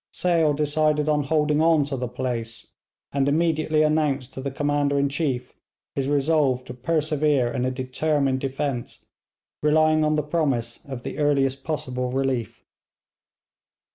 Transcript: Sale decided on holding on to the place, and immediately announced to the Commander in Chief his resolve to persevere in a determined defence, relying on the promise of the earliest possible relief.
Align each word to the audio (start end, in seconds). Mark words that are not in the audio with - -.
Sale 0.11 0.53
decided 0.53 1.07
on 1.07 1.25
holding 1.25 1.61
on 1.61 1.83
to 1.83 1.95
the 1.95 2.07
place, 2.07 2.65
and 3.11 3.29
immediately 3.29 3.83
announced 3.83 4.33
to 4.33 4.41
the 4.41 4.49
Commander 4.49 4.97
in 4.97 5.09
Chief 5.09 5.53
his 5.93 6.07
resolve 6.07 6.65
to 6.65 6.73
persevere 6.73 7.51
in 7.53 7.65
a 7.65 7.69
determined 7.69 8.39
defence, 8.39 9.05
relying 9.61 10.03
on 10.03 10.15
the 10.15 10.23
promise 10.23 10.79
of 10.85 11.03
the 11.03 11.19
earliest 11.19 11.63
possible 11.63 12.09
relief. 12.09 12.63